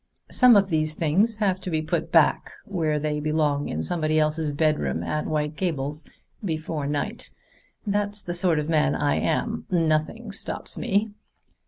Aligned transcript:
Some 0.31 0.55
of 0.55 0.69
these 0.69 0.95
things 0.95 1.35
have 1.35 1.59
to 1.59 1.69
be 1.69 1.83
put 1.83 2.11
back 2.11 2.49
where 2.65 2.97
they 2.97 3.19
belong 3.19 3.69
in 3.69 3.83
somebody's 3.83 4.51
bedroom 4.51 5.03
at 5.03 5.27
White 5.27 5.55
Gables 5.55 6.05
before 6.43 6.87
night. 6.87 7.31
That's 7.85 8.23
the 8.23 8.33
sort 8.33 8.57
of 8.57 8.67
man 8.67 8.95
I 8.95 9.17
am 9.17 9.67
nothing 9.69 10.31
stops 10.31 10.75
me. 10.75 11.11